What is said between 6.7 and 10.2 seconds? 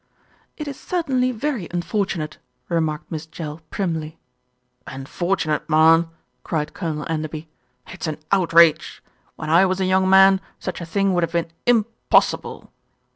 Colonel Enderby. "It's an outrage. When I was a young